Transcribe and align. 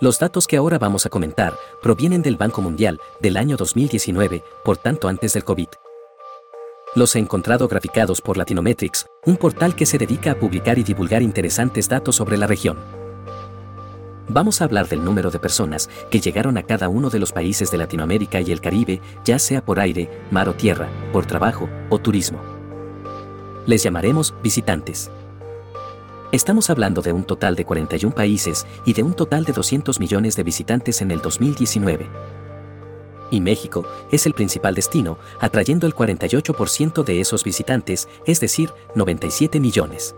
Los 0.00 0.20
datos 0.20 0.46
que 0.46 0.56
ahora 0.56 0.78
vamos 0.78 1.06
a 1.06 1.08
comentar 1.08 1.58
provienen 1.82 2.22
del 2.22 2.36
Banco 2.36 2.62
Mundial 2.62 3.00
del 3.18 3.36
año 3.36 3.56
2019, 3.56 4.44
por 4.64 4.76
tanto 4.76 5.08
antes 5.08 5.32
del 5.32 5.42
COVID. 5.42 5.66
Los 6.94 7.16
he 7.16 7.18
encontrado 7.18 7.66
graficados 7.66 8.20
por 8.20 8.36
Latinometrics, 8.36 9.06
un 9.26 9.36
portal 9.36 9.74
que 9.74 9.86
se 9.86 9.98
dedica 9.98 10.30
a 10.30 10.34
publicar 10.36 10.78
y 10.78 10.84
divulgar 10.84 11.20
interesantes 11.20 11.88
datos 11.88 12.14
sobre 12.14 12.36
la 12.36 12.46
región. 12.46 12.78
Vamos 14.28 14.60
a 14.60 14.66
hablar 14.66 14.86
del 14.86 15.02
número 15.02 15.32
de 15.32 15.40
personas 15.40 15.90
que 16.12 16.20
llegaron 16.20 16.58
a 16.58 16.62
cada 16.62 16.88
uno 16.88 17.10
de 17.10 17.18
los 17.18 17.32
países 17.32 17.72
de 17.72 17.78
Latinoamérica 17.78 18.40
y 18.40 18.52
el 18.52 18.60
Caribe, 18.60 19.00
ya 19.24 19.40
sea 19.40 19.64
por 19.64 19.80
aire, 19.80 20.08
mar 20.30 20.48
o 20.48 20.54
tierra, 20.54 20.88
por 21.12 21.26
trabajo 21.26 21.68
o 21.90 21.98
turismo. 21.98 22.38
Les 23.66 23.82
llamaremos 23.82 24.32
visitantes. 24.44 25.10
Estamos 26.30 26.68
hablando 26.68 27.00
de 27.00 27.10
un 27.10 27.24
total 27.24 27.56
de 27.56 27.64
41 27.64 28.14
países 28.14 28.66
y 28.84 28.92
de 28.92 29.02
un 29.02 29.14
total 29.14 29.44
de 29.44 29.54
200 29.54 29.98
millones 29.98 30.36
de 30.36 30.42
visitantes 30.42 31.00
en 31.00 31.10
el 31.10 31.22
2019. 31.22 32.06
Y 33.30 33.40
México 33.40 33.86
es 34.12 34.26
el 34.26 34.34
principal 34.34 34.74
destino, 34.74 35.16
atrayendo 35.40 35.86
el 35.86 35.94
48% 35.94 37.02
de 37.02 37.20
esos 37.20 37.44
visitantes, 37.44 38.08
es 38.26 38.40
decir, 38.40 38.70
97 38.94 39.58
millones. 39.58 40.14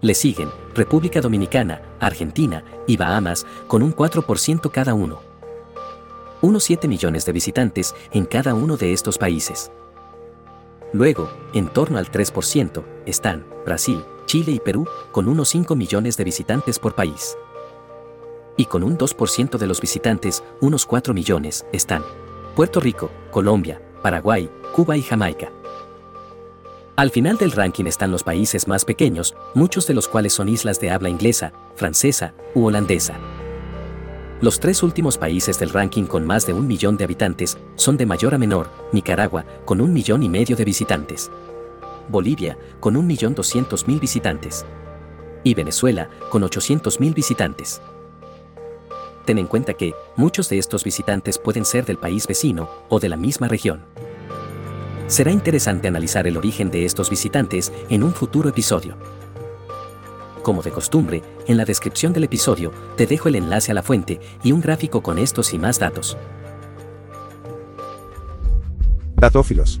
Le 0.00 0.14
siguen 0.14 0.48
República 0.74 1.20
Dominicana, 1.20 1.82
Argentina 2.00 2.64
y 2.86 2.96
Bahamas 2.96 3.44
con 3.66 3.82
un 3.82 3.94
4% 3.94 4.70
cada 4.70 4.94
uno. 4.94 5.20
Unos 6.40 6.64
7 6.64 6.88
millones 6.88 7.26
de 7.26 7.32
visitantes 7.32 7.94
en 8.10 8.24
cada 8.24 8.54
uno 8.54 8.78
de 8.78 8.94
estos 8.94 9.18
países. 9.18 9.70
Luego, 10.94 11.30
en 11.52 11.68
torno 11.68 11.98
al 11.98 12.10
3%, 12.10 12.82
están 13.06 13.46
Brasil, 13.64 14.02
Chile 14.26 14.52
y 14.52 14.60
Perú, 14.60 14.86
con 15.10 15.28
unos 15.28 15.48
5 15.50 15.74
millones 15.76 16.16
de 16.16 16.24
visitantes 16.24 16.78
por 16.78 16.94
país. 16.94 17.36
Y 18.56 18.66
con 18.66 18.82
un 18.82 18.98
2% 18.98 19.58
de 19.58 19.66
los 19.66 19.80
visitantes, 19.80 20.42
unos 20.60 20.86
4 20.86 21.14
millones, 21.14 21.66
están 21.72 22.02
Puerto 22.54 22.80
Rico, 22.80 23.10
Colombia, 23.30 23.80
Paraguay, 24.02 24.50
Cuba 24.74 24.96
y 24.96 25.02
Jamaica. 25.02 25.50
Al 26.96 27.10
final 27.10 27.38
del 27.38 27.52
ranking 27.52 27.86
están 27.86 28.12
los 28.12 28.22
países 28.22 28.68
más 28.68 28.84
pequeños, 28.84 29.34
muchos 29.54 29.86
de 29.86 29.94
los 29.94 30.08
cuales 30.08 30.34
son 30.34 30.48
islas 30.48 30.78
de 30.78 30.90
habla 30.90 31.08
inglesa, 31.08 31.52
francesa 31.74 32.34
u 32.54 32.66
holandesa. 32.66 33.14
Los 34.42 34.60
tres 34.60 34.82
últimos 34.82 35.16
países 35.16 35.58
del 35.58 35.70
ranking 35.70 36.04
con 36.04 36.26
más 36.26 36.46
de 36.46 36.52
un 36.52 36.66
millón 36.66 36.96
de 36.96 37.04
habitantes 37.04 37.56
son 37.76 37.96
de 37.96 38.06
mayor 38.06 38.34
a 38.34 38.38
menor, 38.38 38.68
Nicaragua, 38.92 39.46
con 39.64 39.80
un 39.80 39.92
millón 39.92 40.22
y 40.22 40.28
medio 40.28 40.56
de 40.56 40.64
visitantes. 40.64 41.30
Bolivia, 42.08 42.58
con 42.80 42.94
1.200.000 42.94 44.00
visitantes. 44.00 44.64
Y 45.44 45.54
Venezuela, 45.54 46.08
con 46.30 46.42
800.000 46.42 47.14
visitantes. 47.14 47.80
Ten 49.24 49.38
en 49.38 49.46
cuenta 49.46 49.74
que 49.74 49.94
muchos 50.16 50.48
de 50.48 50.58
estos 50.58 50.84
visitantes 50.84 51.38
pueden 51.38 51.64
ser 51.64 51.84
del 51.84 51.98
país 51.98 52.26
vecino 52.26 52.68
o 52.88 52.98
de 52.98 53.08
la 53.08 53.16
misma 53.16 53.48
región. 53.48 53.84
Será 55.06 55.30
interesante 55.30 55.88
analizar 55.88 56.26
el 56.26 56.36
origen 56.36 56.70
de 56.70 56.84
estos 56.84 57.10
visitantes 57.10 57.72
en 57.88 58.02
un 58.02 58.14
futuro 58.14 58.48
episodio. 58.48 58.96
Como 60.42 60.62
de 60.62 60.72
costumbre, 60.72 61.22
en 61.46 61.56
la 61.56 61.64
descripción 61.64 62.12
del 62.12 62.24
episodio 62.24 62.72
te 62.96 63.06
dejo 63.06 63.28
el 63.28 63.36
enlace 63.36 63.70
a 63.70 63.74
la 63.74 63.82
fuente 63.82 64.20
y 64.42 64.52
un 64.52 64.60
gráfico 64.60 65.02
con 65.02 65.18
estos 65.18 65.54
y 65.54 65.58
más 65.58 65.78
datos. 65.78 66.16
Datófilos. 69.14 69.80